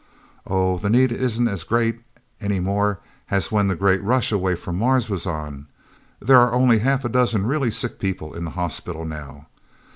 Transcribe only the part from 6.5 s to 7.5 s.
only half a dozen